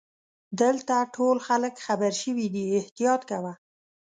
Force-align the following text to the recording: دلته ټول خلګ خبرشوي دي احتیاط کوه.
دلته 0.61 0.95
ټول 1.15 1.37
خلګ 1.47 1.73
خبرشوي 1.85 2.47
دي 2.53 2.63
احتیاط 2.79 3.21
کوه. 3.29 3.53